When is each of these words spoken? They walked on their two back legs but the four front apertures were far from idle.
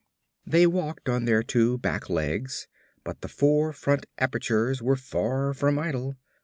They 0.47 0.65
walked 0.65 1.07
on 1.09 1.25
their 1.25 1.43
two 1.43 1.77
back 1.77 2.09
legs 2.09 2.67
but 3.03 3.21
the 3.21 3.27
four 3.27 3.71
front 3.71 4.07
apertures 4.17 4.81
were 4.81 4.95
far 4.95 5.53
from 5.53 5.77
idle. 5.77 6.17